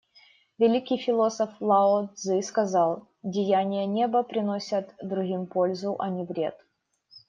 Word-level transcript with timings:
Великий 0.57 0.97
философ 0.97 1.51
Лао 1.61 1.99
Цзы 2.15 2.41
сказал: 2.41 3.07
«Деяния 3.21 3.85
Неба 3.85 4.23
приносят 4.23 4.95
другим 4.99 5.45
пользу, 5.45 5.95
а 5.99 6.09
не 6.09 6.23
вред. 6.23 6.57